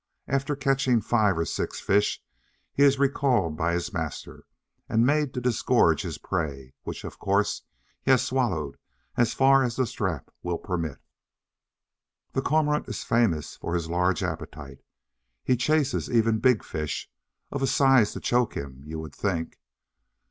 [0.27, 2.23] After catching five or six fish
[2.73, 4.45] he is recalled by his master,
[4.89, 7.61] and made to disgorge his prey, which, of course,
[8.01, 8.77] he has swallowed
[9.15, 10.97] as far as the strap will permit.
[12.33, 14.79] The Cormorant is famous for his large appetite;
[15.43, 17.07] he chases even big fish,
[17.51, 19.59] of a size to choke him, you would think.